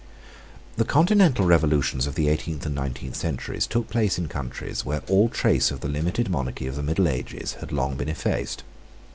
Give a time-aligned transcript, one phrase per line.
[0.77, 5.29] The continental revolutions of the eighteenth and nineteenth centuries took place in countries where all
[5.29, 8.63] trace of the limited monarchy of the middle ages had long been effaced.